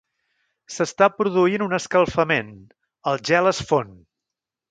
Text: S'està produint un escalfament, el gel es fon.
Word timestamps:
S'està 0.75 1.09
produint 1.17 1.65
un 1.65 1.77
escalfament, 1.79 2.49
el 3.13 3.23
gel 3.31 3.51
es 3.55 3.63
fon. 3.73 3.93